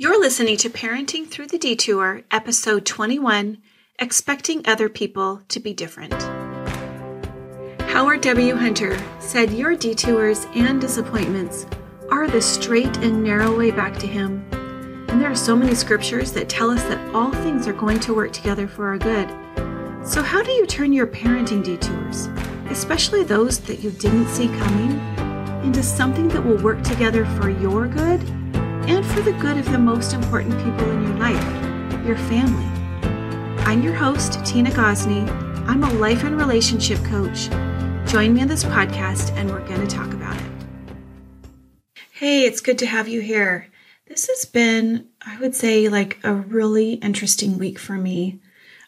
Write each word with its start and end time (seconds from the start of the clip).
You're 0.00 0.20
listening 0.20 0.56
to 0.58 0.70
Parenting 0.70 1.26
Through 1.26 1.48
the 1.48 1.58
Detour, 1.58 2.22
episode 2.30 2.86
21 2.86 3.58
Expecting 3.98 4.64
Other 4.64 4.88
People 4.88 5.42
to 5.48 5.58
Be 5.58 5.74
Different. 5.74 6.14
Howard 7.82 8.20
W. 8.20 8.54
Hunter 8.54 8.96
said, 9.18 9.50
Your 9.50 9.74
detours 9.74 10.46
and 10.54 10.80
disappointments 10.80 11.66
are 12.12 12.28
the 12.28 12.40
straight 12.40 12.96
and 12.98 13.24
narrow 13.24 13.58
way 13.58 13.72
back 13.72 13.98
to 13.98 14.06
Him. 14.06 14.46
And 15.08 15.20
there 15.20 15.32
are 15.32 15.34
so 15.34 15.56
many 15.56 15.74
scriptures 15.74 16.30
that 16.30 16.48
tell 16.48 16.70
us 16.70 16.84
that 16.84 17.12
all 17.12 17.32
things 17.32 17.66
are 17.66 17.72
going 17.72 17.98
to 17.98 18.14
work 18.14 18.32
together 18.32 18.68
for 18.68 18.86
our 18.86 18.98
good. 18.98 19.28
So, 20.06 20.22
how 20.22 20.44
do 20.44 20.52
you 20.52 20.64
turn 20.64 20.92
your 20.92 21.08
parenting 21.08 21.64
detours, 21.64 22.28
especially 22.70 23.24
those 23.24 23.58
that 23.62 23.80
you 23.80 23.90
didn't 23.90 24.28
see 24.28 24.46
coming, 24.46 24.92
into 25.66 25.82
something 25.82 26.28
that 26.28 26.44
will 26.44 26.62
work 26.62 26.84
together 26.84 27.24
for 27.24 27.50
your 27.50 27.88
good 27.88 28.20
and 28.88 29.04
for 29.04 29.20
the 29.20 29.34
good 29.34 29.58
of 29.58 29.70
the 29.70 29.78
most 29.78 30.14
important 30.14 30.56
people 30.64 30.90
in 30.90 31.02
your 31.02 31.16
life, 31.18 32.06
your 32.06 32.16
family? 32.16 32.64
I'm 33.64 33.82
your 33.82 33.92
host, 33.92 34.42
Tina 34.46 34.70
Gosney. 34.70 35.28
I'm 35.68 35.82
a 35.82 35.92
life 35.92 36.24
and 36.24 36.38
relationship 36.38 36.98
coach. 37.04 37.50
Join 38.10 38.32
me 38.32 38.40
on 38.40 38.48
this 38.48 38.64
podcast 38.64 39.30
and 39.32 39.50
we're 39.50 39.66
going 39.68 39.86
to 39.86 39.94
talk 39.94 40.14
about 40.14 40.34
it. 40.36 40.50
Hey, 42.12 42.44
it's 42.44 42.62
good 42.62 42.78
to 42.78 42.86
have 42.86 43.08
you 43.08 43.20
here. 43.20 43.68
This 44.06 44.26
has 44.26 44.46
been, 44.46 45.06
I 45.20 45.38
would 45.38 45.54
say, 45.54 45.90
like 45.90 46.18
a 46.24 46.32
really 46.32 46.94
interesting 46.94 47.58
week 47.58 47.78
for 47.78 47.92
me. 47.92 48.40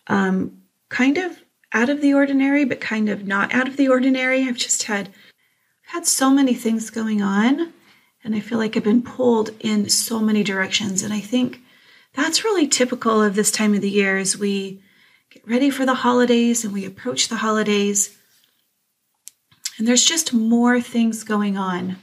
Um, 0.07 0.63
kind 0.89 1.19
of 1.19 1.43
out 1.75 1.91
of 1.91 2.01
the 2.01 2.15
ordinary, 2.15 2.65
but 2.65 2.81
kind 2.81 3.11
of 3.11 3.27
not 3.27 3.53
out 3.53 3.69
of 3.69 3.77
the 3.77 3.89
ordinary. 3.89 4.45
I've 4.45 4.57
just 4.57 4.85
had 4.85 5.11
had 5.83 6.07
so 6.07 6.31
many 6.31 6.55
things 6.55 6.89
going 6.89 7.21
on, 7.21 7.75
and 8.23 8.35
I 8.35 8.41
feel 8.41 8.59
like 8.59 8.77
I've 8.77 8.85
been 8.85 9.03
pulled 9.03 9.51
in 9.61 9.89
so 9.89 10.21
many 10.21 10.43
directions. 10.43 11.03
And 11.03 11.13
I 11.13 11.21
think 11.21 11.61
that's 12.15 12.45
really 12.45 12.67
typical 12.67 13.23
of 13.23 13.35
this 13.35 13.51
time 13.51 13.75
of 13.75 13.81
the 13.81 13.91
year 13.91 14.19
as 14.19 14.37
we 14.37 14.83
get 15.31 15.47
ready 15.49 15.71
for 15.71 15.87
the 15.87 15.95
holidays 15.95 16.65
and 16.65 16.75
we 16.75 16.85
approach 16.85 17.29
the 17.29 17.37
holidays. 17.37 18.17
And 19.79 19.89
there's 19.89 20.05
just 20.05 20.35
more 20.35 20.81
things 20.81 21.25
going 21.25 21.57
on 21.57 21.97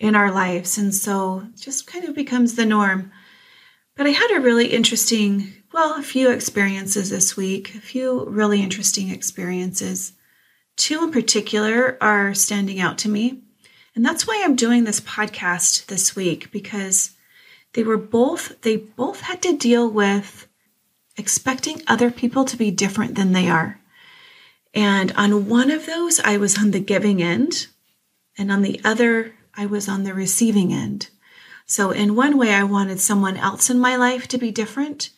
in 0.00 0.14
our 0.14 0.32
lives. 0.32 0.78
And 0.78 0.94
so 0.94 1.46
just 1.56 1.86
kind 1.86 2.04
of 2.04 2.14
becomes 2.14 2.54
the 2.54 2.64
norm. 2.64 3.12
But 3.96 4.06
I 4.06 4.10
had 4.10 4.36
a 4.36 4.40
really 4.40 4.68
interesting, 4.68 5.52
well, 5.72 5.98
a 5.98 6.02
few 6.02 6.30
experiences 6.30 7.10
this 7.10 7.36
week, 7.36 7.74
a 7.74 7.80
few 7.80 8.24
really 8.26 8.62
interesting 8.62 9.10
experiences. 9.10 10.12
Two 10.76 11.02
in 11.02 11.10
particular 11.10 11.98
are 12.00 12.32
standing 12.32 12.80
out 12.80 12.96
to 12.98 13.08
me. 13.08 13.42
And 13.98 14.06
that's 14.06 14.28
why 14.28 14.40
I'm 14.44 14.54
doing 14.54 14.84
this 14.84 15.00
podcast 15.00 15.86
this 15.86 16.14
week 16.14 16.52
because 16.52 17.16
they 17.72 17.82
were 17.82 17.96
both, 17.96 18.60
they 18.60 18.76
both 18.76 19.22
had 19.22 19.42
to 19.42 19.56
deal 19.56 19.90
with 19.90 20.46
expecting 21.16 21.82
other 21.88 22.12
people 22.12 22.44
to 22.44 22.56
be 22.56 22.70
different 22.70 23.16
than 23.16 23.32
they 23.32 23.48
are. 23.48 23.80
And 24.72 25.10
on 25.16 25.48
one 25.48 25.72
of 25.72 25.86
those, 25.86 26.20
I 26.20 26.36
was 26.36 26.56
on 26.58 26.70
the 26.70 26.78
giving 26.78 27.20
end. 27.20 27.66
And 28.36 28.52
on 28.52 28.62
the 28.62 28.80
other, 28.84 29.34
I 29.56 29.66
was 29.66 29.88
on 29.88 30.04
the 30.04 30.14
receiving 30.14 30.72
end. 30.72 31.08
So, 31.66 31.90
in 31.90 32.14
one 32.14 32.38
way, 32.38 32.54
I 32.54 32.62
wanted 32.62 33.00
someone 33.00 33.36
else 33.36 33.68
in 33.68 33.80
my 33.80 33.96
life 33.96 34.28
to 34.28 34.38
be 34.38 34.52
different. 34.52 35.10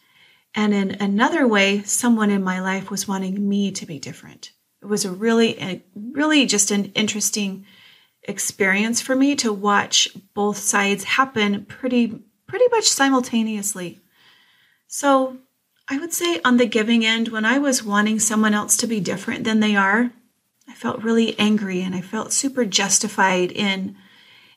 And 0.54 0.72
in 0.72 0.92
another 0.92 1.46
way, 1.46 1.82
someone 1.82 2.30
in 2.30 2.42
my 2.42 2.62
life 2.62 2.90
was 2.90 3.06
wanting 3.06 3.46
me 3.46 3.72
to 3.72 3.84
be 3.84 3.98
different. 3.98 4.52
It 4.80 4.86
was 4.86 5.04
a 5.04 5.12
really, 5.12 5.60
a 5.60 5.82
really 5.94 6.46
just 6.46 6.70
an 6.70 6.86
interesting 6.94 7.66
experience 8.22 9.00
for 9.00 9.16
me 9.16 9.34
to 9.36 9.52
watch 9.52 10.08
both 10.34 10.58
sides 10.58 11.04
happen 11.04 11.64
pretty, 11.64 12.20
pretty 12.46 12.66
much 12.70 12.88
simultaneously. 12.88 14.00
So, 14.86 15.38
I 15.88 15.98
would 15.98 16.12
say 16.12 16.40
on 16.44 16.56
the 16.56 16.66
giving 16.66 17.04
end, 17.04 17.28
when 17.28 17.44
I 17.44 17.58
was 17.58 17.82
wanting 17.82 18.20
someone 18.20 18.54
else 18.54 18.76
to 18.76 18.86
be 18.86 19.00
different 19.00 19.42
than 19.42 19.58
they 19.58 19.74
are, 19.74 20.12
I 20.68 20.74
felt 20.74 21.02
really 21.02 21.36
angry 21.36 21.82
and 21.82 21.96
I 21.96 22.00
felt 22.00 22.32
super 22.32 22.64
justified 22.64 23.50
in 23.50 23.96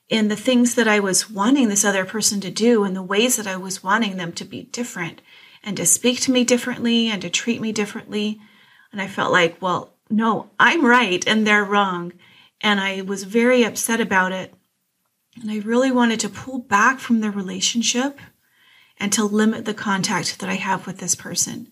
in 0.08 0.28
the 0.28 0.36
things 0.36 0.74
that 0.74 0.86
I 0.86 1.00
was 1.00 1.30
wanting 1.30 1.68
this 1.68 1.84
other 1.84 2.04
person 2.04 2.40
to 2.42 2.50
do 2.50 2.84
and 2.84 2.94
the 2.94 3.02
ways 3.02 3.36
that 3.36 3.46
I 3.46 3.56
was 3.56 3.82
wanting 3.82 4.16
them 4.16 4.32
to 4.32 4.44
be 4.44 4.64
different 4.64 5.22
and 5.62 5.76
to 5.76 5.86
speak 5.86 6.20
to 6.20 6.30
me 6.30 6.44
differently 6.44 7.08
and 7.08 7.22
to 7.22 7.30
treat 7.30 7.60
me 7.60 7.72
differently. 7.72 8.38
And 8.92 9.00
I 9.00 9.08
felt 9.08 9.32
like, 9.32 9.60
well, 9.62 9.94
no, 10.10 10.50
I'm 10.60 10.84
right 10.84 11.26
and 11.26 11.46
they're 11.46 11.64
wrong. 11.64 12.12
And 12.64 12.80
I 12.80 13.02
was 13.02 13.24
very 13.24 13.62
upset 13.62 14.00
about 14.00 14.32
it. 14.32 14.54
And 15.38 15.50
I 15.50 15.58
really 15.58 15.92
wanted 15.92 16.18
to 16.20 16.30
pull 16.30 16.60
back 16.60 16.98
from 16.98 17.20
the 17.20 17.30
relationship 17.30 18.18
and 18.98 19.12
to 19.12 19.22
limit 19.22 19.66
the 19.66 19.74
contact 19.74 20.40
that 20.40 20.48
I 20.48 20.54
have 20.54 20.86
with 20.86 20.96
this 20.96 21.14
person. 21.14 21.68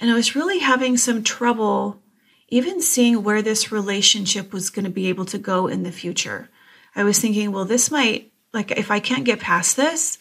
And 0.00 0.10
I 0.10 0.14
was 0.14 0.34
really 0.34 0.58
having 0.58 0.96
some 0.96 1.22
trouble 1.22 2.02
even 2.48 2.82
seeing 2.82 3.22
where 3.22 3.40
this 3.40 3.70
relationship 3.70 4.52
was 4.52 4.68
going 4.68 4.84
to 4.84 4.90
be 4.90 5.08
able 5.08 5.26
to 5.26 5.38
go 5.38 5.68
in 5.68 5.84
the 5.84 5.92
future. 5.92 6.50
I 6.96 7.04
was 7.04 7.20
thinking, 7.20 7.52
well, 7.52 7.64
this 7.64 7.90
might, 7.92 8.32
like, 8.52 8.72
if 8.72 8.90
I 8.90 8.98
can't 8.98 9.24
get 9.24 9.38
past 9.38 9.76
this, 9.76 10.18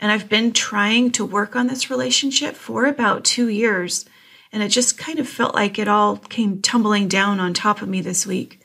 and 0.00 0.10
I've 0.10 0.30
been 0.30 0.52
trying 0.52 1.12
to 1.12 1.26
work 1.26 1.54
on 1.54 1.66
this 1.66 1.90
relationship 1.90 2.56
for 2.56 2.86
about 2.86 3.22
two 3.22 3.48
years, 3.48 4.06
and 4.50 4.62
it 4.62 4.70
just 4.70 4.96
kind 4.96 5.18
of 5.18 5.28
felt 5.28 5.54
like 5.54 5.78
it 5.78 5.88
all 5.88 6.16
came 6.16 6.62
tumbling 6.62 7.06
down 7.06 7.38
on 7.38 7.52
top 7.52 7.82
of 7.82 7.88
me 7.88 8.00
this 8.00 8.26
week. 8.26 8.60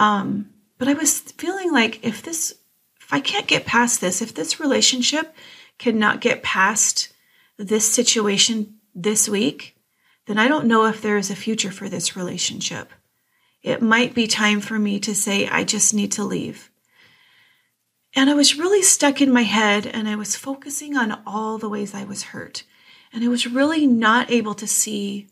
Um, 0.00 0.48
but 0.78 0.88
I 0.88 0.94
was 0.94 1.20
feeling 1.20 1.72
like 1.72 2.02
if 2.02 2.22
this, 2.22 2.54
if 3.00 3.12
I 3.12 3.20
can't 3.20 3.46
get 3.46 3.66
past 3.66 4.00
this, 4.00 4.22
if 4.22 4.34
this 4.34 4.58
relationship 4.58 5.34
cannot 5.78 6.22
get 6.22 6.42
past 6.42 7.12
this 7.58 7.86
situation 7.86 8.76
this 8.94 9.28
week, 9.28 9.76
then 10.26 10.38
I 10.38 10.48
don't 10.48 10.66
know 10.66 10.86
if 10.86 11.02
there 11.02 11.18
is 11.18 11.30
a 11.30 11.36
future 11.36 11.70
for 11.70 11.90
this 11.90 12.16
relationship. 12.16 12.92
It 13.62 13.82
might 13.82 14.14
be 14.14 14.26
time 14.26 14.60
for 14.60 14.78
me 14.78 14.98
to 15.00 15.14
say, 15.14 15.46
I 15.46 15.64
just 15.64 15.92
need 15.92 16.12
to 16.12 16.24
leave. 16.24 16.70
And 18.14 18.30
I 18.30 18.34
was 18.34 18.58
really 18.58 18.82
stuck 18.82 19.20
in 19.20 19.30
my 19.30 19.42
head 19.42 19.86
and 19.86 20.08
I 20.08 20.16
was 20.16 20.34
focusing 20.34 20.96
on 20.96 21.20
all 21.26 21.58
the 21.58 21.68
ways 21.68 21.94
I 21.94 22.04
was 22.04 22.22
hurt. 22.22 22.64
And 23.12 23.22
I 23.22 23.28
was 23.28 23.46
really 23.46 23.86
not 23.86 24.30
able 24.30 24.54
to 24.54 24.66
see 24.66 25.28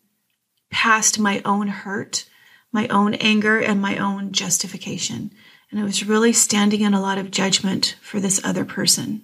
past 0.71 1.19
my 1.19 1.41
own 1.47 1.69
hurt, 1.69 2.27
my 2.73 2.87
own 2.89 3.15
anger, 3.15 3.59
and 3.59 3.81
my 3.81 3.97
own 3.97 4.33
justification. 4.33 5.31
And 5.71 5.81
I 5.81 5.85
was 5.85 6.07
really 6.07 6.33
standing 6.33 6.81
in 6.81 6.95
a 6.95 7.01
lot 7.01 7.19
of 7.19 7.31
judgment 7.31 7.97
for 8.01 8.21
this 8.21 8.41
other 8.45 8.65
person. 8.65 9.23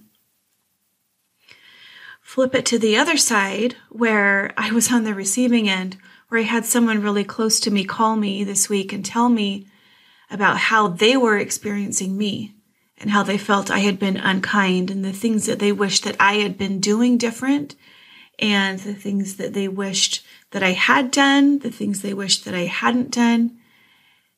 Flip 2.21 2.55
it 2.55 2.67
to 2.67 2.79
the 2.79 2.97
other 2.97 3.17
side 3.17 3.77
where 3.91 4.53
I 4.57 4.73
was 4.73 4.91
on 4.91 5.05
the 5.05 5.15
receiving 5.15 5.69
end, 5.69 5.97
where 6.29 6.41
I 6.41 6.45
had 6.45 6.65
someone 6.65 7.03
really 7.03 7.25
close 7.25 7.61
to 7.61 7.71
me 7.71 7.85
call 7.85 8.17
me 8.17 8.45
this 8.45 8.69
week 8.69 8.93
and 8.93 9.05
tell 9.05 9.29
me 9.29 9.67
about 10.31 10.57
how 10.57 10.89
they 10.89 11.17
were 11.17 11.39
experiencing 11.39 12.17
me 12.17 12.55
and 12.99 13.11
how 13.11 13.23
they 13.23 13.39
felt 13.39 13.71
I 13.71 13.81
had 13.81 13.99
been 13.99 14.17
unkind 14.17 14.91
and 14.91 15.05
the 15.05 15.13
things 15.13 15.47
that 15.47 15.59
they 15.59 15.71
wished 15.71 16.05
that 16.05 16.17
I 16.19 16.35
had 16.35 16.57
been 16.57 16.81
doing 16.81 17.19
different 17.19 17.77
and 18.39 18.79
the 18.81 18.95
things 18.95 19.37
that 19.37 19.53
they 19.53 19.69
wished 19.69 20.24
that 20.55 20.63
I 20.63 20.71
had 20.71 21.11
done, 21.11 21.59
the 21.59 21.71
things 21.71 22.01
they 22.01 22.15
wished 22.15 22.45
that 22.45 22.55
I 22.55 22.67
hadn't 22.67 23.11
done. 23.11 23.59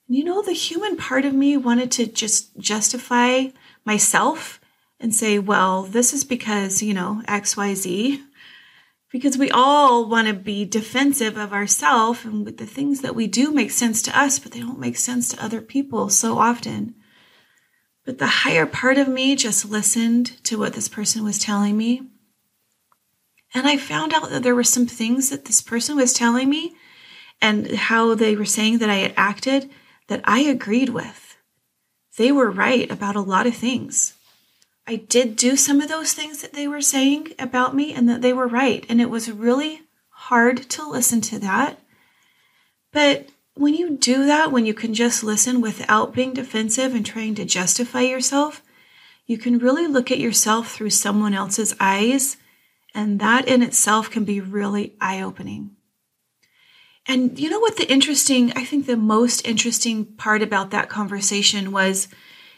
And 0.09 0.17
You 0.17 0.25
know, 0.25 0.41
the 0.41 0.55
human 0.55 0.97
part 0.97 1.27
of 1.27 1.35
me 1.35 1.59
wanted 1.59 1.91
to 1.93 2.07
just 2.07 2.57
justify 2.57 3.49
myself 3.85 4.59
and 4.99 5.15
say, 5.15 5.39
well, 5.39 5.83
this 5.83 6.15
is 6.15 6.25
because, 6.25 6.83
you 6.83 6.95
know, 6.95 7.21
XYZ. 7.29 8.23
Because 9.13 9.37
we 9.37 9.51
all 9.51 10.09
want 10.09 10.27
to 10.27 10.33
be 10.33 10.65
defensive 10.65 11.37
of 11.37 11.53
ourselves 11.53 12.25
and 12.25 12.47
with 12.47 12.57
the 12.57 12.65
things 12.65 13.03
that 13.03 13.15
we 13.15 13.27
do 13.27 13.53
make 13.53 13.71
sense 13.71 14.01
to 14.01 14.19
us, 14.19 14.39
but 14.39 14.53
they 14.53 14.61
don't 14.61 14.79
make 14.79 14.97
sense 14.97 15.29
to 15.29 15.45
other 15.45 15.61
people 15.61 16.09
so 16.09 16.39
often. 16.39 16.95
But 18.07 18.17
the 18.17 18.27
higher 18.27 18.65
part 18.65 18.97
of 18.97 19.07
me 19.07 19.37
just 19.37 19.69
listened 19.69 20.43
to 20.45 20.59
what 20.59 20.73
this 20.73 20.89
person 20.89 21.25
was 21.25 21.39
telling 21.39 21.77
me. 21.77 22.09
And 23.57 23.67
I 23.67 23.79
found 23.79 24.13
out 24.13 24.29
that 24.29 24.43
there 24.43 24.55
were 24.55 24.63
some 24.63 24.87
things 24.87 25.31
that 25.31 25.47
this 25.47 25.63
person 25.63 25.97
was 25.97 26.13
telling 26.13 26.51
me 26.51 26.77
and 27.41 27.71
how 27.71 28.15
they 28.15 28.37
were 28.37 28.45
saying 28.45 28.79
that 28.79 28.91
I 28.91 28.97
had 28.97 29.15
acted 29.17 29.71
that 30.09 30.21
I 30.25 30.41
agreed 30.41 30.91
with. 30.91 31.39
They 32.19 32.31
were 32.31 32.51
right 32.51 32.91
about 32.91 33.17
a 33.17 33.23
lot 33.23 33.47
of 33.47 33.57
things. 33.57 34.13
I 34.87 34.97
did 34.97 35.37
do 35.37 35.57
some 35.57 35.81
of 35.81 35.89
those 35.89 36.13
things 36.13 36.43
that 36.43 36.53
they 36.53 36.69
were 36.69 36.83
saying 36.83 37.33
about 37.39 37.75
me 37.75 37.95
and 37.95 38.07
that 38.11 38.21
they 38.21 38.35
were 38.35 38.47
right. 38.47 38.85
And 38.91 39.01
it 39.01 39.09
was 39.09 39.31
really 39.33 39.81
hard 40.11 40.69
to 40.69 40.87
listen 40.87 41.23
to 41.23 41.39
that. 41.39 41.79
But 42.93 43.31
when 43.55 43.73
you 43.73 43.97
do 43.97 44.27
that, 44.27 44.53
when 44.53 44.67
you 44.67 44.75
can 44.75 44.93
just 44.93 45.25
listen 45.25 45.63
without 45.63 46.13
being 46.13 46.35
defensive 46.35 46.95
and 46.95 47.07
trying 47.07 47.35
to 47.37 47.47
justify 47.47 48.03
yourself, 48.03 48.63
you 49.25 49.39
can 49.39 49.57
really 49.57 49.87
look 49.87 50.11
at 50.11 50.21
yourself 50.21 50.73
through 50.73 50.91
someone 50.91 51.33
else's 51.33 51.75
eyes. 51.81 52.37
And 52.97 53.21
that 53.21 53.47
in 53.47 53.63
itself 53.63 54.11
can 54.11 54.25
be 54.25 54.41
really 54.41 54.97
eye 55.03 55.21
opening. 55.21 55.73
And 57.07 57.39
you 57.39 57.51
know 57.51 57.61
what 57.61 57.77
the 57.77 57.93
interesting, 57.93 58.55
I 58.57 58.65
think 58.65 58.87
the 58.87 58.97
most 58.97 59.47
interesting 59.47 60.07
part 60.07 60.41
about 60.41 60.71
that 60.71 60.89
conversation 60.89 61.73
was, 61.73 62.09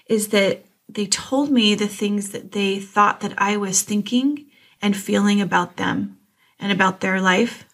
is 0.07 0.29
that 0.29 0.65
they 0.89 1.07
told 1.07 1.51
me 1.51 1.75
the 1.75 1.89
things 1.89 2.31
that 2.31 2.53
they 2.53 2.79
thought 2.79 3.19
that 3.21 3.35
I 3.37 3.57
was 3.57 3.83
thinking 3.83 4.47
and 4.81 4.97
feeling 4.97 5.41
about 5.41 5.77
them 5.77 6.19
and 6.61 6.71
about 6.71 7.01
their 7.01 7.21
life. 7.21 7.67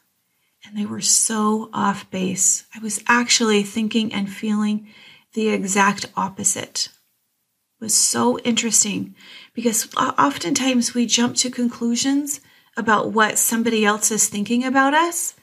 And 0.64 0.74
they 0.74 0.86
were 0.86 1.02
so 1.02 1.68
off 1.74 2.10
base. 2.10 2.64
I 2.74 2.78
was 2.78 3.04
actually 3.06 3.62
thinking 3.62 4.10
and 4.10 4.32
feeling 4.32 4.88
the 5.34 5.50
exact 5.50 6.06
opposite. 6.16 6.88
It 7.78 7.84
was 7.84 7.94
so 7.94 8.38
interesting 8.38 9.14
because 9.52 9.94
oftentimes 9.94 10.94
we 10.94 11.04
jump 11.04 11.36
to 11.36 11.50
conclusions 11.50 12.40
about 12.76 13.12
what 13.12 13.38
somebody 13.38 13.84
else 13.84 14.10
is 14.10 14.28
thinking 14.28 14.64
about 14.64 14.94
us 14.94 15.34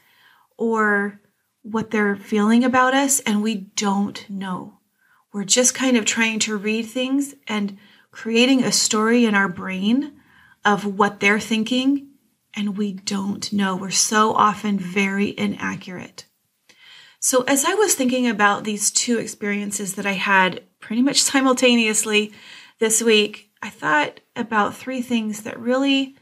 or 0.57 1.19
what 1.63 1.91
they're 1.91 2.15
feeling 2.15 2.63
about 2.63 2.93
us, 2.93 3.19
and 3.21 3.41
we 3.41 3.55
don't 3.55 4.29
know. 4.29 4.79
We're 5.33 5.43
just 5.43 5.73
kind 5.73 5.95
of 5.95 6.05
trying 6.05 6.39
to 6.39 6.57
read 6.57 6.83
things 6.83 7.35
and 7.47 7.77
creating 8.11 8.63
a 8.63 8.71
story 8.71 9.25
in 9.25 9.35
our 9.35 9.47
brain 9.47 10.13
of 10.65 10.85
what 10.85 11.19
they're 11.19 11.39
thinking, 11.39 12.09
and 12.53 12.77
we 12.77 12.93
don't 12.93 13.51
know. 13.53 13.75
We're 13.75 13.91
so 13.91 14.33
often 14.33 14.77
very 14.77 15.37
inaccurate. 15.37 16.25
So, 17.19 17.43
as 17.43 17.65
I 17.65 17.75
was 17.75 17.93
thinking 17.93 18.27
about 18.27 18.63
these 18.63 18.91
two 18.91 19.19
experiences 19.19 19.93
that 19.95 20.05
I 20.05 20.13
had 20.13 20.63
pretty 20.79 21.01
much 21.01 21.21
simultaneously 21.21 22.33
this 22.79 23.01
week, 23.01 23.51
I 23.61 23.69
thought 23.69 24.19
about 24.35 24.75
three 24.75 25.01
things 25.01 25.43
that 25.43 25.59
really 25.59 26.15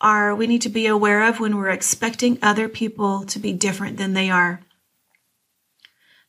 are 0.00 0.34
we 0.34 0.46
need 0.46 0.62
to 0.62 0.68
be 0.68 0.86
aware 0.86 1.26
of 1.26 1.40
when 1.40 1.56
we're 1.56 1.70
expecting 1.70 2.38
other 2.40 2.68
people 2.68 3.24
to 3.24 3.38
be 3.38 3.52
different 3.52 3.96
than 3.96 4.14
they 4.14 4.30
are. 4.30 4.60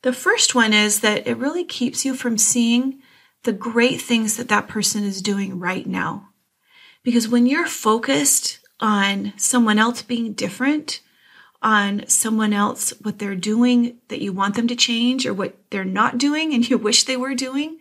The 0.02 0.14
first 0.14 0.56
one 0.56 0.74
is 0.74 1.02
that 1.02 1.28
it 1.28 1.38
really 1.38 1.66
keeps 1.66 2.06
you 2.06 2.16
from 2.16 2.38
seeing 2.38 3.02
the 3.44 3.54
great 3.54 4.02
things 4.02 4.38
that 4.38 4.48
that 4.50 4.68
person 4.68 5.04
is 5.04 5.22
doing 5.22 5.60
right 5.60 5.86
now. 5.86 6.30
Because 7.04 7.28
when 7.28 7.46
you're 7.46 7.68
focused 7.68 8.60
on 8.80 9.34
someone 9.38 9.78
else 9.78 10.02
being 10.02 10.34
different, 10.34 11.02
on 11.62 12.08
someone 12.08 12.54
else, 12.54 12.92
what 13.02 13.20
they're 13.20 13.36
doing 13.36 13.98
that 14.08 14.22
you 14.22 14.32
want 14.32 14.56
them 14.56 14.68
to 14.68 14.76
change 14.76 15.26
or 15.26 15.34
what 15.34 15.56
they're 15.70 15.84
not 15.84 16.18
doing 16.18 16.54
and 16.54 16.70
you 16.70 16.78
wish 16.78 17.04
they 17.04 17.18
were 17.18 17.36
doing, 17.36 17.80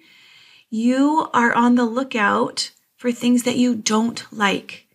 you 0.70 1.28
are 1.32 1.54
on 1.54 1.76
the 1.76 1.84
lookout 1.84 2.72
for 2.96 3.12
things 3.12 3.44
that 3.44 3.56
you 3.56 3.76
don't 3.76 4.26
like 4.32 4.87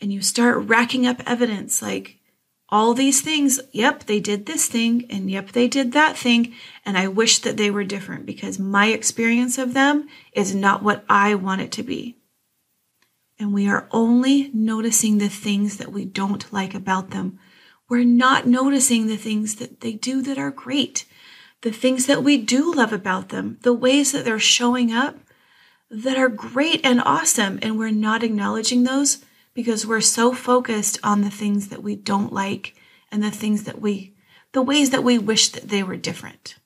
and 0.00 0.12
you 0.12 0.20
start 0.20 0.66
racking 0.66 1.06
up 1.06 1.22
evidence 1.26 1.80
like 1.82 2.18
all 2.68 2.94
these 2.94 3.20
things, 3.20 3.60
yep, 3.70 4.04
they 4.04 4.18
did 4.18 4.46
this 4.46 4.66
thing, 4.66 5.06
and 5.08 5.30
yep, 5.30 5.52
they 5.52 5.68
did 5.68 5.92
that 5.92 6.16
thing, 6.16 6.52
and 6.84 6.98
I 6.98 7.06
wish 7.06 7.38
that 7.40 7.56
they 7.56 7.70
were 7.70 7.84
different 7.84 8.26
because 8.26 8.58
my 8.58 8.86
experience 8.86 9.56
of 9.56 9.72
them 9.72 10.08
is 10.32 10.54
not 10.54 10.82
what 10.82 11.04
I 11.08 11.36
want 11.36 11.60
it 11.60 11.70
to 11.72 11.84
be. 11.84 12.16
And 13.38 13.52
we 13.52 13.68
are 13.68 13.86
only 13.92 14.50
noticing 14.52 15.18
the 15.18 15.28
things 15.28 15.76
that 15.76 15.92
we 15.92 16.04
don't 16.04 16.52
like 16.52 16.74
about 16.74 17.10
them. 17.10 17.38
We're 17.88 18.04
not 18.04 18.46
noticing 18.46 19.06
the 19.06 19.16
things 19.16 19.56
that 19.56 19.80
they 19.80 19.92
do 19.92 20.20
that 20.22 20.38
are 20.38 20.50
great, 20.50 21.04
the 21.62 21.70
things 21.70 22.06
that 22.06 22.24
we 22.24 22.36
do 22.36 22.72
love 22.74 22.92
about 22.92 23.28
them, 23.28 23.58
the 23.62 23.74
ways 23.74 24.10
that 24.10 24.24
they're 24.24 24.40
showing 24.40 24.92
up 24.92 25.16
that 25.88 26.18
are 26.18 26.28
great 26.28 26.80
and 26.84 27.00
awesome, 27.00 27.60
and 27.62 27.78
we're 27.78 27.90
not 27.90 28.24
acknowledging 28.24 28.82
those 28.82 29.24
because 29.56 29.86
we're 29.86 30.02
so 30.02 30.34
focused 30.34 31.00
on 31.02 31.22
the 31.22 31.30
things 31.30 31.68
that 31.68 31.82
we 31.82 31.96
don't 31.96 32.30
like 32.30 32.74
and 33.10 33.24
the 33.24 33.30
things 33.30 33.64
that 33.64 33.80
we, 33.80 34.14
the 34.52 34.60
ways 34.60 34.90
that 34.90 35.02
we 35.02 35.16
wish 35.16 35.48
that 35.48 35.70
they 35.70 35.82
were 35.82 35.96
different. 35.96 36.56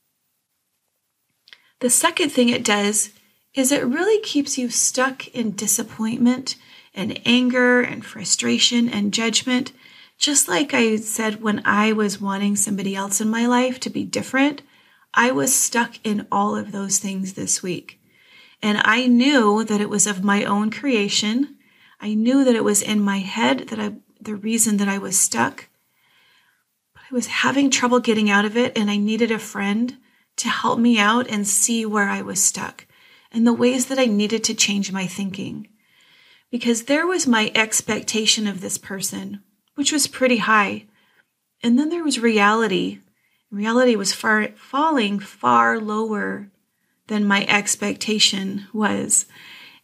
The 1.79 1.89
second 1.89 2.31
thing 2.31 2.49
it 2.49 2.65
does 2.65 3.11
is 3.55 3.71
it 3.71 3.87
really 3.87 4.21
keeps 4.23 4.59
you 4.59 4.71
stuck 4.71 5.29
in 5.29 5.53
disappointment 5.53 6.57
and 6.93 7.21
anger 7.25 7.81
and 7.81 8.05
frustration 8.05 8.89
and 8.89 9.15
judgment. 9.15 9.71
Just 10.19 10.49
like 10.49 10.75
I 10.75 10.97
said 10.97 11.41
when 11.41 11.63
I 11.65 11.93
was 11.93 12.21
wanting 12.21 12.57
somebody 12.57 12.97
else 12.97 13.21
in 13.21 13.31
my 13.31 13.47
life 13.47 13.79
to 13.81 13.91
be 13.91 14.03
different, 14.03 14.63
I 15.15 15.31
was 15.31 15.55
stuck 15.55 15.95
in 16.03 16.27
all 16.33 16.57
of 16.57 16.73
those 16.73 16.99
things 16.99 17.35
this 17.35 17.63
week. 17.63 18.01
And 18.61 18.81
I 18.85 19.07
knew 19.07 19.63
that 19.63 19.81
it 19.81 19.89
was 19.89 20.09
of 20.09 20.25
my 20.25 20.43
own 20.45 20.73
creation 20.73 21.57
I 22.01 22.15
knew 22.15 22.45
that 22.45 22.55
it 22.55 22.65
was 22.65 22.83
in 22.83 23.01
my 23.01 23.19
head 23.19 23.69
that 23.69 23.79
I, 23.79 23.93
the 24.21 24.35
reason 24.35 24.79
that 24.79 24.89
I 24.89 24.99
was 24.99 25.19
stuck. 25.19 25.69
But 26.95 27.03
I 27.11 27.15
was 27.15 27.27
having 27.27 27.71
trouble 27.71 28.01
getting 28.01 28.31
out 28.31 28.45
of 28.45 28.57
it, 28.57 28.77
and 28.77 28.91
I 28.91 28.97
needed 28.97 29.31
a 29.31 29.39
friend 29.39 29.99
to 30.37 30.49
help 30.49 30.79
me 30.79 30.99
out 30.99 31.29
and 31.29 31.47
see 31.47 31.85
where 31.85 32.09
I 32.09 32.23
was 32.23 32.43
stuck 32.43 32.87
and 33.33 33.47
the 33.47 33.53
ways 33.53 33.87
that 33.87 33.99
I 33.99 34.07
needed 34.07 34.43
to 34.45 34.55
change 34.55 34.91
my 34.93 35.07
thinking. 35.07 35.69
Because 36.51 36.85
there 36.85 37.07
was 37.07 37.27
my 37.27 37.53
expectation 37.55 38.47
of 38.47 38.61
this 38.61 38.79
person, 38.79 39.43
which 39.75 39.93
was 39.93 40.09
pretty 40.09 40.39
high. 40.39 40.87
And 41.63 41.79
then 41.79 41.91
there 41.91 42.03
was 42.03 42.19
reality. 42.19 43.01
Reality 43.51 43.95
was 43.95 44.13
far 44.13 44.49
falling 44.57 45.21
far 45.21 45.79
lower 45.79 46.51
than 47.07 47.25
my 47.25 47.45
expectation 47.47 48.67
was 48.73 49.27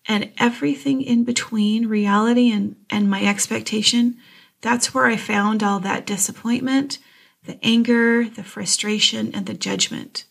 and 0.08 0.30
everything 0.38 1.02
in 1.02 1.24
between 1.24 1.88
reality 1.88 2.50
and, 2.50 2.76
and 2.90 3.10
my 3.10 3.24
expectation, 3.24 4.16
that's 4.60 4.94
where 4.94 5.06
I 5.06 5.16
found 5.16 5.62
all 5.62 5.80
that 5.80 6.06
disappointment, 6.06 6.98
the 7.44 7.58
anger, 7.62 8.28
the 8.28 8.44
frustration, 8.44 9.34
and 9.34 9.46
the 9.46 9.54
judgment. 9.54 10.24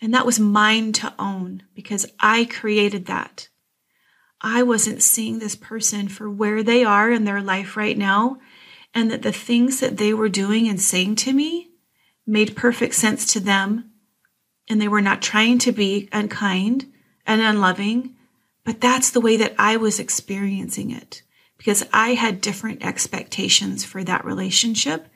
And 0.00 0.12
that 0.12 0.26
was 0.26 0.38
mine 0.38 0.92
to 0.94 1.14
own 1.18 1.62
because 1.74 2.06
I 2.20 2.44
created 2.44 3.06
that. 3.06 3.48
I 4.40 4.62
wasn't 4.62 5.02
seeing 5.02 5.38
this 5.38 5.56
person 5.56 6.08
for 6.08 6.30
where 6.30 6.62
they 6.62 6.84
are 6.84 7.10
in 7.10 7.24
their 7.24 7.40
life 7.40 7.76
right 7.76 7.96
now, 7.96 8.38
and 8.94 9.10
that 9.10 9.22
the 9.22 9.32
things 9.32 9.80
that 9.80 9.96
they 9.96 10.12
were 10.12 10.28
doing 10.28 10.68
and 10.68 10.80
saying 10.80 11.16
to 11.16 11.32
me 11.32 11.70
made 12.26 12.56
perfect 12.56 12.94
sense 12.94 13.32
to 13.32 13.40
them. 13.40 13.90
And 14.68 14.80
they 14.80 14.88
were 14.88 15.00
not 15.00 15.22
trying 15.22 15.58
to 15.60 15.72
be 15.72 16.08
unkind 16.12 16.92
and 17.26 17.40
unloving 17.40 18.15
but 18.66 18.80
that's 18.80 19.10
the 19.10 19.20
way 19.20 19.36
that 19.36 19.54
I 19.58 19.76
was 19.76 20.00
experiencing 20.00 20.90
it 20.90 21.22
because 21.56 21.86
I 21.92 22.14
had 22.14 22.40
different 22.40 22.84
expectations 22.84 23.84
for 23.84 24.02
that 24.02 24.24
relationship. 24.24 25.06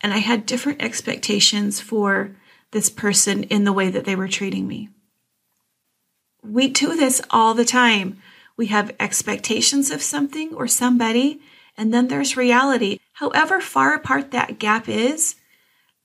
And 0.00 0.12
I 0.14 0.18
had 0.18 0.46
different 0.46 0.82
expectations 0.82 1.78
for 1.78 2.34
this 2.70 2.88
person 2.88 3.44
in 3.44 3.64
the 3.64 3.72
way 3.72 3.90
that 3.90 4.06
they 4.06 4.16
were 4.16 4.28
treating 4.28 4.66
me. 4.66 4.88
We 6.42 6.68
do 6.68 6.96
this 6.96 7.20
all 7.30 7.52
the 7.52 7.64
time. 7.66 8.20
We 8.56 8.66
have 8.66 8.96
expectations 8.98 9.90
of 9.90 10.02
something 10.02 10.54
or 10.54 10.66
somebody, 10.66 11.40
and 11.76 11.92
then 11.92 12.08
there's 12.08 12.36
reality. 12.36 12.98
However 13.12 13.60
far 13.60 13.94
apart 13.94 14.30
that 14.30 14.58
gap 14.58 14.88
is, 14.88 15.36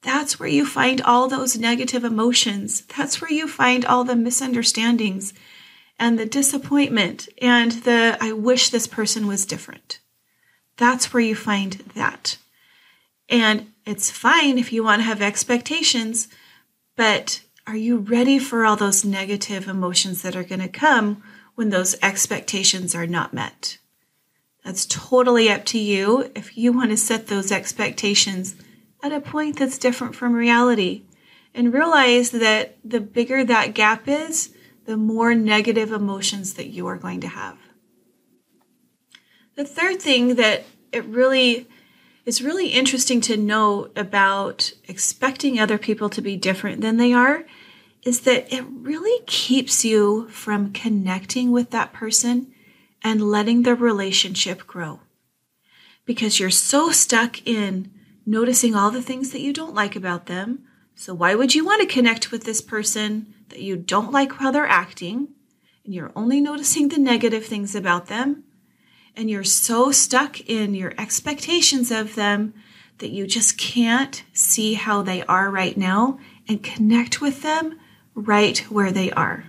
that's 0.02 0.40
where 0.40 0.50
you 0.50 0.66
find 0.66 1.02
all 1.02 1.28
those 1.28 1.58
negative 1.58 2.04
emotions. 2.04 2.82
That's 2.82 3.22
where 3.22 3.32
you 3.32 3.48
find 3.48 3.86
all 3.86 4.04
the 4.04 4.16
misunderstandings 4.16 5.34
and 6.02 6.18
the 6.18 6.26
disappointment 6.26 7.30
and 7.40 7.72
the 7.84 8.18
I 8.20 8.34
wish 8.34 8.70
this 8.70 8.88
person 8.88 9.28
was 9.28 9.46
different. 9.46 10.00
That's 10.76 11.14
where 11.14 11.22
you 11.22 11.36
find 11.36 11.74
that. 11.94 12.38
And 13.30 13.72
it's 13.86 14.10
fine 14.10 14.58
if 14.58 14.74
you 14.74 14.84
want 14.84 15.02
to 15.02 15.06
have 15.06 15.22
expectations, 15.22 16.28
but 16.98 17.44
are 17.68 17.76
you 17.76 17.98
ready 17.98 18.40
for 18.40 18.66
all 18.66 18.76
those 18.76 19.06
negative 19.06 19.68
emotions 19.68 20.24
that 20.24 20.36
are 20.36 20.44
going 20.44 20.62
to 20.62 20.68
come 20.68 21.22
when 21.54 21.70
those 21.70 21.96
expectations 22.02 22.96
are 22.96 23.08
not 23.08 23.32
met? 23.32 23.78
That's 24.66 24.88
totally 24.88 25.52
up 25.52 25.66
to 25.66 25.78
you 25.78 26.32
if 26.36 26.58
you 26.58 26.74
want 26.74 26.90
to 26.90 26.98
set 26.98 27.28
those 27.28 27.52
expectations 27.52 28.56
at 29.04 29.12
a 29.12 29.22
point 29.22 29.60
that's 29.60 29.78
different 29.78 30.16
from 30.16 30.34
reality 30.34 31.04
and 31.54 31.74
realize 31.74 32.32
that 32.32 32.78
the 32.84 33.00
bigger 33.00 33.46
that 33.46 33.76
gap 33.76 34.08
is, 34.08 34.56
the 34.92 34.98
more 34.98 35.34
negative 35.34 35.94
emotions 35.94 36.56
that 36.56 36.68
you 36.68 36.86
are 36.86 36.98
going 36.98 37.22
to 37.22 37.28
have. 37.30 37.58
The 39.56 39.64
third 39.64 40.02
thing 40.02 40.36
that 40.36 40.66
it 40.92 41.06
really 41.06 41.70
is 42.26 42.42
really 42.42 42.68
interesting 42.68 43.22
to 43.22 43.38
note 43.38 43.98
about 43.98 44.74
expecting 44.90 45.58
other 45.58 45.78
people 45.78 46.10
to 46.10 46.22
be 46.22 46.36
different 46.36 46.82
than 46.82 46.98
they 46.98 47.14
are 47.14 47.46
is 48.04 48.20
that 48.24 48.52
it 48.52 48.66
really 48.70 49.24
keeps 49.28 49.86
you 49.86 50.28
from 50.28 50.74
connecting 50.74 51.54
with 51.54 51.70
that 51.70 51.94
person 51.94 52.54
and 53.02 53.22
letting 53.32 53.64
the 53.64 53.76
relationship 53.76 54.68
grow. 54.68 55.00
Because 56.04 56.38
you're 56.38 56.50
so 56.50 56.92
stuck 56.92 57.48
in 57.48 57.94
noticing 58.26 58.76
all 58.76 58.92
the 58.92 59.02
things 59.02 59.32
that 59.32 59.40
you 59.40 59.54
don't 59.54 59.74
like 59.74 59.96
about 59.96 60.26
them. 60.26 60.66
So, 61.02 61.16
why 61.16 61.34
would 61.34 61.56
you 61.56 61.66
want 61.66 61.82
to 61.82 61.92
connect 61.92 62.32
with 62.32 62.44
this 62.44 62.62
person 62.62 63.34
that 63.50 63.60
you 63.60 63.76
don't 63.76 64.12
like 64.12 64.34
how 64.34 64.52
they're 64.52 64.68
acting, 64.68 65.30
and 65.84 65.96
you're 65.96 66.12
only 66.16 66.40
noticing 66.40 66.90
the 66.90 67.00
negative 67.00 67.44
things 67.44 67.74
about 67.74 68.06
them, 68.06 68.44
and 69.16 69.28
you're 69.28 69.44
so 69.44 69.92
stuck 69.92 70.42
in 70.42 70.76
your 70.76 70.94
expectations 71.00 71.90
of 71.90 72.14
them 72.14 72.54
that 73.00 73.10
you 73.10 73.26
just 73.26 73.58
can't 73.58 74.22
see 74.32 74.76
how 74.76 75.02
they 75.02 75.24
are 75.24 75.50
right 75.50 75.76
now 75.76 76.20
and 76.48 76.62
connect 76.62 77.20
with 77.20 77.42
them 77.42 77.80
right 78.14 78.60
where 78.70 78.92
they 78.92 79.10
are. 79.10 79.46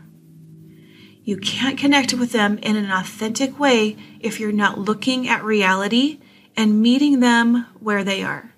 You 1.23 1.37
can't 1.37 1.77
connect 1.77 2.15
with 2.15 2.33
them 2.33 2.57
in 2.63 2.77
an 2.77 2.91
authentic 2.91 3.61
way 3.61 3.99
if 4.21 4.41
you're 4.41 4.53
not 4.53 4.79
looking 4.79 5.29
at 5.29 5.45
reality 5.45 6.19
and 6.57 6.81
meeting 6.81 7.21
them 7.21 7.67
where 7.79 8.05
they 8.05 8.23
are. 8.23 8.52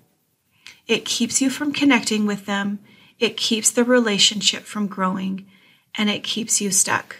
It 0.87 1.05
keeps 1.05 1.41
you 1.41 1.49
from 1.49 1.73
connecting 1.73 2.25
with 2.25 2.45
them, 2.45 2.79
it 3.19 3.37
keeps 3.37 3.71
the 3.71 3.83
relationship 3.83 4.63
from 4.63 4.87
growing, 4.87 5.47
and 5.95 6.09
it 6.09 6.23
keeps 6.23 6.59
you 6.61 6.71
stuck. 6.71 7.17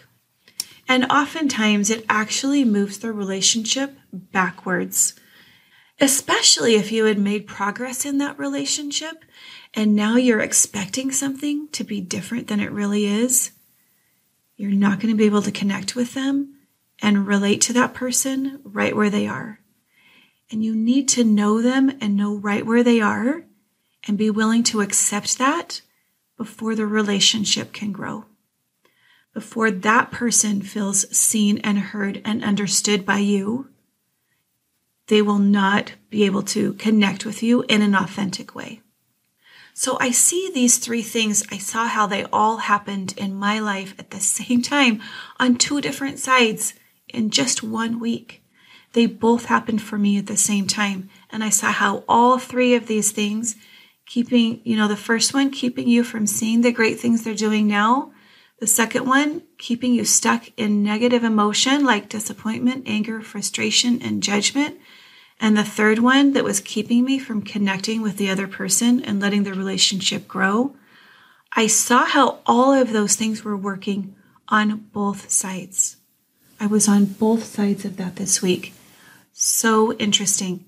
And 0.88 1.04
oftentimes, 1.10 1.90
it 1.90 2.04
actually 2.08 2.64
moves 2.64 2.98
the 2.98 3.12
relationship 3.12 3.96
backwards, 4.12 5.14
especially 6.00 6.74
if 6.74 6.92
you 6.92 7.06
had 7.06 7.18
made 7.18 7.46
progress 7.46 8.04
in 8.04 8.18
that 8.18 8.38
relationship 8.38 9.24
and 9.76 9.94
now 9.94 10.16
you're 10.16 10.40
expecting 10.40 11.12
something 11.12 11.68
to 11.68 11.84
be 11.84 12.00
different 12.00 12.48
than 12.48 12.60
it 12.60 12.72
really 12.72 13.04
is. 13.04 13.52
You're 14.56 14.70
not 14.70 15.00
going 15.00 15.12
to 15.12 15.18
be 15.18 15.26
able 15.26 15.42
to 15.42 15.52
connect 15.52 15.94
with 15.94 16.14
them 16.14 16.54
and 17.02 17.26
relate 17.26 17.60
to 17.62 17.74
that 17.74 17.92
person 17.92 18.60
right 18.64 18.96
where 18.96 19.10
they 19.10 19.26
are. 19.26 19.60
And 20.50 20.64
you 20.64 20.74
need 20.74 21.08
to 21.10 21.24
know 21.24 21.60
them 21.60 21.92
and 22.00 22.16
know 22.16 22.34
right 22.34 22.64
where 22.64 22.82
they 22.82 23.02
are 23.02 23.44
and 24.06 24.16
be 24.16 24.30
willing 24.30 24.62
to 24.62 24.80
accept 24.80 25.38
that 25.38 25.82
before 26.36 26.74
the 26.74 26.86
relationship 26.86 27.72
can 27.72 27.92
grow. 27.92 28.26
Before 29.34 29.70
that 29.70 30.10
person 30.10 30.62
feels 30.62 31.14
seen 31.16 31.58
and 31.58 31.78
heard 31.78 32.22
and 32.24 32.42
understood 32.42 33.04
by 33.04 33.18
you, 33.18 33.68
they 35.08 35.22
will 35.22 35.38
not 35.38 35.92
be 36.10 36.24
able 36.24 36.42
to 36.42 36.72
connect 36.74 37.24
with 37.24 37.42
you 37.42 37.62
in 37.68 37.82
an 37.82 37.94
authentic 37.94 38.54
way. 38.54 38.80
So 39.74 39.98
I 40.00 40.10
see 40.10 40.50
these 40.50 40.78
three 40.78 41.02
things. 41.02 41.44
I 41.52 41.58
saw 41.58 41.86
how 41.86 42.06
they 42.06 42.24
all 42.32 42.56
happened 42.56 43.12
in 43.18 43.34
my 43.34 43.58
life 43.58 43.94
at 43.98 44.10
the 44.10 44.20
same 44.20 44.62
time 44.62 45.02
on 45.38 45.56
two 45.56 45.80
different 45.80 46.18
sides 46.18 46.74
in 47.08 47.30
just 47.30 47.62
one 47.62 48.00
week. 48.00 48.42
They 48.94 49.04
both 49.04 49.44
happened 49.44 49.82
for 49.82 49.98
me 49.98 50.16
at 50.16 50.26
the 50.26 50.36
same 50.38 50.66
time. 50.66 51.10
And 51.28 51.44
I 51.44 51.50
saw 51.50 51.70
how 51.70 52.04
all 52.08 52.38
three 52.38 52.74
of 52.74 52.86
these 52.86 53.12
things, 53.12 53.56
keeping, 54.06 54.60
you 54.64 54.76
know, 54.76 54.88
the 54.88 54.96
first 54.96 55.34
one, 55.34 55.50
keeping 55.50 55.88
you 55.88 56.04
from 56.04 56.26
seeing 56.26 56.60
the 56.60 56.72
great 56.72 56.98
things 56.98 57.22
they're 57.22 57.34
doing 57.34 57.66
now. 57.66 58.12
The 58.58 58.66
second 58.66 59.06
one, 59.06 59.42
keeping 59.58 59.92
you 59.92 60.04
stuck 60.04 60.46
in 60.56 60.82
negative 60.82 61.24
emotion 61.24 61.84
like 61.84 62.08
disappointment, 62.08 62.84
anger, 62.86 63.20
frustration, 63.20 64.00
and 64.00 64.22
judgment. 64.22 64.78
And 65.38 65.56
the 65.56 65.64
third 65.64 65.98
one 65.98 66.32
that 66.32 66.44
was 66.44 66.60
keeping 66.60 67.04
me 67.04 67.18
from 67.18 67.42
connecting 67.42 68.00
with 68.00 68.16
the 68.16 68.30
other 68.30 68.46
person 68.46 69.04
and 69.04 69.20
letting 69.20 69.42
the 69.42 69.52
relationship 69.52 70.26
grow, 70.26 70.74
I 71.52 71.66
saw 71.66 72.04
how 72.04 72.40
all 72.46 72.72
of 72.72 72.92
those 72.92 73.16
things 73.16 73.44
were 73.44 73.56
working 73.56 74.14
on 74.48 74.88
both 74.92 75.30
sides. 75.30 75.96
I 76.58 76.66
was 76.66 76.88
on 76.88 77.04
both 77.04 77.44
sides 77.44 77.84
of 77.84 77.96
that 77.98 78.16
this 78.16 78.40
week. 78.40 78.72
So 79.32 79.92
interesting. 79.94 80.65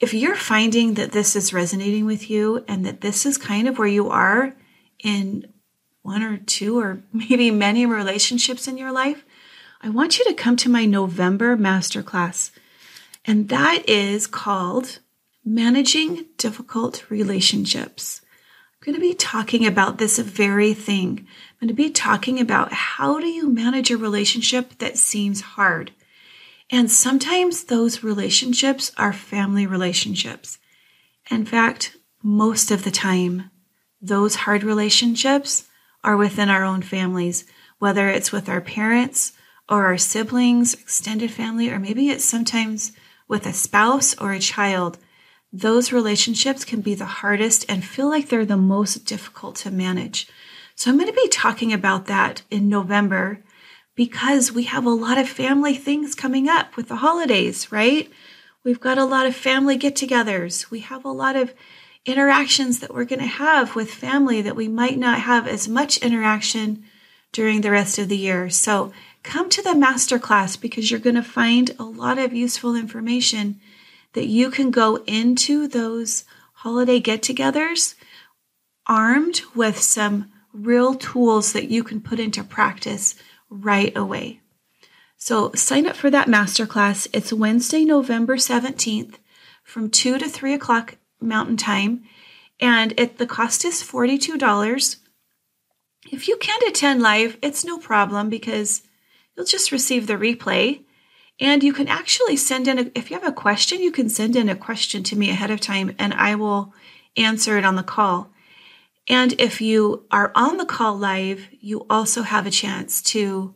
If 0.00 0.14
you're 0.14 0.36
finding 0.36 0.94
that 0.94 1.12
this 1.12 1.34
is 1.34 1.52
resonating 1.52 2.06
with 2.06 2.30
you 2.30 2.64
and 2.68 2.86
that 2.86 3.00
this 3.00 3.26
is 3.26 3.36
kind 3.36 3.66
of 3.66 3.78
where 3.78 3.88
you 3.88 4.10
are 4.10 4.54
in 5.02 5.52
one 6.02 6.22
or 6.22 6.38
two 6.38 6.78
or 6.78 7.02
maybe 7.12 7.50
many 7.50 7.86
relationships 7.86 8.68
in 8.68 8.78
your 8.78 8.92
life, 8.92 9.24
I 9.80 9.90
want 9.90 10.18
you 10.18 10.24
to 10.26 10.34
come 10.34 10.56
to 10.56 10.68
my 10.68 10.84
November 10.84 11.56
masterclass 11.56 12.50
and 13.28 13.50
that 13.50 13.86
is 13.86 14.26
called 14.26 15.00
Managing 15.44 16.24
Difficult 16.38 17.04
Relationships. 17.10 18.22
I'm 18.72 18.86
going 18.86 18.94
to 18.94 19.06
be 19.06 19.12
talking 19.12 19.66
about 19.66 19.98
this 19.98 20.18
very 20.18 20.72
thing. 20.72 21.26
I'm 21.60 21.68
going 21.68 21.68
to 21.68 21.74
be 21.74 21.90
talking 21.90 22.40
about 22.40 22.72
how 22.72 23.20
do 23.20 23.26
you 23.26 23.50
manage 23.50 23.90
a 23.90 23.98
relationship 23.98 24.78
that 24.78 24.96
seems 24.96 25.42
hard. 25.42 25.92
And 26.70 26.90
sometimes 26.90 27.64
those 27.64 28.04
relationships 28.04 28.92
are 28.98 29.12
family 29.12 29.66
relationships. 29.66 30.58
In 31.30 31.44
fact, 31.46 31.96
most 32.22 32.70
of 32.70 32.84
the 32.84 32.90
time, 32.90 33.50
those 34.00 34.34
hard 34.34 34.62
relationships 34.62 35.66
are 36.04 36.16
within 36.16 36.50
our 36.50 36.64
own 36.64 36.82
families, 36.82 37.44
whether 37.78 38.08
it's 38.08 38.32
with 38.32 38.48
our 38.48 38.60
parents 38.60 39.32
or 39.68 39.84
our 39.86 39.98
siblings, 39.98 40.74
extended 40.74 41.30
family, 41.30 41.70
or 41.70 41.78
maybe 41.78 42.10
it's 42.10 42.24
sometimes 42.24 42.92
with 43.28 43.46
a 43.46 43.52
spouse 43.52 44.16
or 44.18 44.32
a 44.32 44.38
child, 44.38 44.98
those 45.52 45.92
relationships 45.92 46.64
can 46.64 46.80
be 46.80 46.94
the 46.94 47.04
hardest 47.04 47.64
and 47.68 47.84
feel 47.84 48.08
like 48.08 48.28
they're 48.28 48.44
the 48.44 48.56
most 48.56 49.04
difficult 49.04 49.56
to 49.56 49.70
manage. 49.70 50.28
So 50.74 50.90
I'm 50.90 50.96
going 50.96 51.08
to 51.08 51.14
be 51.14 51.28
talking 51.28 51.72
about 51.72 52.06
that 52.06 52.42
in 52.50 52.68
November 52.68 53.42
because 53.98 54.52
we 54.52 54.62
have 54.62 54.86
a 54.86 54.90
lot 54.90 55.18
of 55.18 55.28
family 55.28 55.74
things 55.74 56.14
coming 56.14 56.48
up 56.48 56.76
with 56.76 56.86
the 56.86 56.94
holidays, 56.94 57.72
right? 57.72 58.08
We've 58.62 58.78
got 58.78 58.96
a 58.96 59.04
lot 59.04 59.26
of 59.26 59.34
family 59.34 59.76
get 59.76 59.96
togethers. 59.96 60.70
We 60.70 60.78
have 60.80 61.04
a 61.04 61.10
lot 61.10 61.34
of 61.34 61.52
interactions 62.06 62.78
that 62.78 62.94
we're 62.94 63.04
going 63.04 63.18
to 63.18 63.26
have 63.26 63.74
with 63.74 63.90
family 63.90 64.40
that 64.40 64.54
we 64.54 64.68
might 64.68 64.98
not 64.98 65.22
have 65.22 65.48
as 65.48 65.66
much 65.66 65.98
interaction 65.98 66.84
during 67.32 67.60
the 67.60 67.72
rest 67.72 67.98
of 67.98 68.08
the 68.08 68.16
year. 68.16 68.48
So 68.50 68.92
come 69.24 69.48
to 69.48 69.62
the 69.62 69.70
masterclass 69.70 70.58
because 70.60 70.92
you're 70.92 71.00
going 71.00 71.16
to 71.16 71.22
find 71.24 71.74
a 71.76 71.84
lot 71.84 72.18
of 72.18 72.32
useful 72.32 72.76
information 72.76 73.60
that 74.12 74.28
you 74.28 74.52
can 74.52 74.70
go 74.70 75.02
into 75.08 75.66
those 75.66 76.22
holiday 76.52 77.00
get 77.00 77.22
togethers 77.22 77.96
armed 78.86 79.40
with 79.56 79.80
some 79.80 80.30
real 80.52 80.94
tools 80.94 81.52
that 81.52 81.68
you 81.68 81.82
can 81.82 82.00
put 82.00 82.20
into 82.20 82.44
practice 82.44 83.16
right 83.50 83.96
away. 83.96 84.40
So 85.16 85.52
sign 85.52 85.86
up 85.86 85.96
for 85.96 86.10
that 86.10 86.28
masterclass. 86.28 87.08
It's 87.12 87.32
Wednesday, 87.32 87.84
November 87.84 88.36
17th 88.36 89.16
from 89.64 89.90
2 89.90 90.18
to 90.18 90.28
3 90.28 90.54
o'clock 90.54 90.96
Mountain 91.20 91.56
Time. 91.56 92.04
And 92.60 92.94
it, 92.98 93.18
the 93.18 93.26
cost 93.26 93.64
is 93.64 93.82
$42. 93.82 94.96
If 96.10 96.28
you 96.28 96.36
can't 96.36 96.62
attend 96.68 97.02
live, 97.02 97.36
it's 97.42 97.64
no 97.64 97.78
problem 97.78 98.30
because 98.30 98.82
you'll 99.36 99.46
just 99.46 99.72
receive 99.72 100.06
the 100.06 100.14
replay. 100.14 100.84
And 101.40 101.62
you 101.62 101.72
can 101.72 101.88
actually 101.88 102.36
send 102.36 102.66
in, 102.66 102.78
a, 102.78 102.90
if 102.94 103.10
you 103.10 103.18
have 103.18 103.28
a 103.28 103.32
question, 103.32 103.80
you 103.80 103.92
can 103.92 104.08
send 104.08 104.34
in 104.34 104.48
a 104.48 104.56
question 104.56 105.02
to 105.04 105.16
me 105.16 105.30
ahead 105.30 105.50
of 105.50 105.60
time 105.60 105.94
and 105.98 106.14
I 106.14 106.34
will 106.34 106.72
answer 107.16 107.58
it 107.58 107.64
on 107.64 107.76
the 107.76 107.82
call. 107.82 108.30
And 109.08 109.34
if 109.40 109.60
you 109.60 110.04
are 110.10 110.30
on 110.34 110.58
the 110.58 110.66
call 110.66 110.96
live, 110.96 111.48
you 111.60 111.86
also 111.88 112.22
have 112.22 112.46
a 112.46 112.50
chance 112.50 113.00
to 113.02 113.54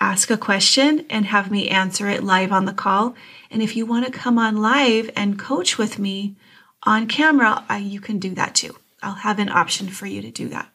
ask 0.00 0.30
a 0.30 0.36
question 0.36 1.06
and 1.10 1.26
have 1.26 1.50
me 1.50 1.68
answer 1.68 2.08
it 2.08 2.22
live 2.22 2.52
on 2.52 2.64
the 2.64 2.72
call. 2.72 3.14
And 3.50 3.62
if 3.62 3.76
you 3.76 3.86
want 3.86 4.06
to 4.06 4.12
come 4.12 4.38
on 4.38 4.56
live 4.56 5.10
and 5.16 5.38
coach 5.38 5.78
with 5.78 5.98
me 5.98 6.36
on 6.84 7.06
camera, 7.06 7.64
uh, 7.70 7.74
you 7.74 8.00
can 8.00 8.18
do 8.18 8.34
that 8.34 8.54
too. 8.54 8.76
I'll 9.02 9.14
have 9.14 9.38
an 9.38 9.48
option 9.48 9.88
for 9.88 10.06
you 10.06 10.22
to 10.22 10.30
do 10.30 10.48
that. 10.48 10.70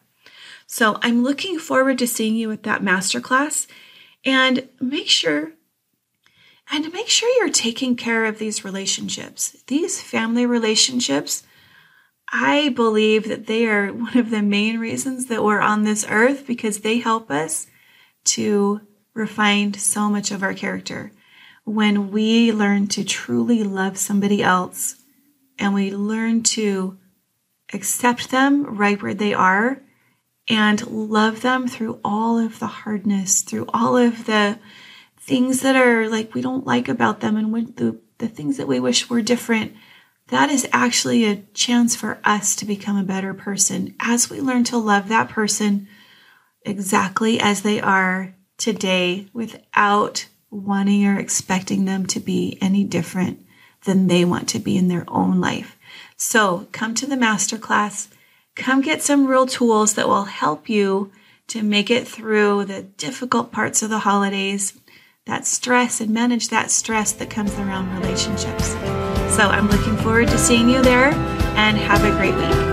So 0.66 0.98
I'm 1.02 1.22
looking 1.22 1.58
forward 1.58 1.98
to 1.98 2.06
seeing 2.06 2.36
you 2.36 2.52
at 2.52 2.62
that 2.62 2.82
masterclass 2.82 3.66
and 4.24 4.68
make 4.80 5.08
sure 5.08 5.52
and 6.72 6.92
make 6.92 7.08
sure 7.08 7.28
you're 7.38 7.52
taking 7.52 7.96
care 7.96 8.24
of 8.24 8.38
these 8.38 8.64
relationships. 8.64 9.56
These 9.66 10.00
family 10.00 10.46
relationships, 10.46 11.42
I 12.32 12.68
believe 12.70 13.28
that 13.28 13.46
they 13.46 13.66
are 13.66 13.92
one 13.92 14.16
of 14.16 14.30
the 14.30 14.42
main 14.42 14.78
reasons 14.78 15.26
that 15.26 15.42
we're 15.42 15.60
on 15.60 15.84
this 15.84 16.06
earth 16.08 16.46
because 16.46 16.80
they 16.80 16.98
help 16.98 17.30
us 17.30 17.66
to 18.24 18.80
refine 19.14 19.74
so 19.74 20.08
much 20.08 20.30
of 20.30 20.42
our 20.42 20.54
character. 20.54 21.12
When 21.64 22.10
we 22.10 22.52
learn 22.52 22.86
to 22.88 23.04
truly 23.04 23.62
love 23.64 23.98
somebody 23.98 24.42
else 24.42 24.96
and 25.58 25.74
we 25.74 25.90
learn 25.94 26.42
to 26.42 26.98
accept 27.72 28.30
them 28.30 28.64
right 28.64 29.00
where 29.00 29.14
they 29.14 29.34
are 29.34 29.80
and 30.48 30.86
love 30.86 31.42
them 31.42 31.68
through 31.68 32.00
all 32.04 32.38
of 32.38 32.58
the 32.58 32.66
hardness, 32.66 33.42
through 33.42 33.66
all 33.72 33.96
of 33.96 34.26
the 34.26 34.58
things 35.18 35.60
that 35.60 35.76
are 35.76 36.08
like 36.08 36.34
we 36.34 36.40
don't 36.40 36.66
like 36.66 36.88
about 36.88 37.20
them 37.20 37.36
and 37.36 37.76
the, 37.76 37.98
the 38.18 38.28
things 38.28 38.56
that 38.56 38.66
we 38.66 38.80
wish 38.80 39.08
were 39.08 39.22
different. 39.22 39.72
That 40.30 40.50
is 40.50 40.68
actually 40.72 41.24
a 41.24 41.42
chance 41.54 41.94
for 41.94 42.18
us 42.24 42.56
to 42.56 42.64
become 42.64 42.96
a 42.96 43.04
better 43.04 43.34
person 43.34 43.94
as 44.00 44.30
we 44.30 44.40
learn 44.40 44.64
to 44.64 44.78
love 44.78 45.08
that 45.08 45.28
person 45.28 45.88
exactly 46.64 47.40
as 47.40 47.62
they 47.62 47.80
are 47.80 48.34
today 48.56 49.26
without 49.32 50.26
wanting 50.50 51.06
or 51.06 51.18
expecting 51.18 51.84
them 51.84 52.06
to 52.06 52.20
be 52.20 52.58
any 52.60 52.84
different 52.84 53.44
than 53.84 54.06
they 54.06 54.24
want 54.24 54.48
to 54.50 54.58
be 54.58 54.76
in 54.76 54.88
their 54.88 55.04
own 55.08 55.40
life. 55.40 55.76
So 56.16 56.68
come 56.72 56.94
to 56.96 57.06
the 57.06 57.16
masterclass 57.16 58.08
come 58.54 58.80
get 58.80 59.02
some 59.02 59.26
real 59.26 59.46
tools 59.46 59.94
that 59.94 60.08
will 60.08 60.24
help 60.24 60.68
you 60.68 61.10
to 61.48 61.62
make 61.62 61.90
it 61.90 62.06
through 62.06 62.64
the 62.64 62.82
difficult 62.82 63.50
parts 63.50 63.82
of 63.82 63.90
the 63.90 64.00
holidays, 64.00 64.78
that 65.26 65.46
stress, 65.46 66.00
and 66.00 66.10
manage 66.10 66.48
that 66.48 66.70
stress 66.70 67.12
that 67.12 67.30
comes 67.30 67.54
around 67.54 67.92
relationships. 67.98 68.74
So 69.40 69.48
I'm 69.48 69.68
looking 69.68 69.96
forward 69.96 70.28
to 70.28 70.36
seeing 70.36 70.68
you 70.68 70.82
there 70.82 71.14
and 71.56 71.78
have 71.78 72.04
a 72.04 72.10
great 72.10 72.34
week. 72.34 72.69